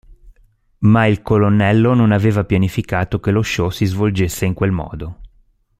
Ma 0.79 1.05
il 1.05 1.21
Colonnello 1.21 1.93
non 1.93 2.11
aveva 2.11 2.43
pianificato 2.43 3.19
che 3.19 3.29
lo 3.29 3.43
show 3.43 3.69
si 3.69 3.85
svolgesse 3.85 4.45
in 4.47 4.55
quel 4.55 4.71
modo. 4.71 5.19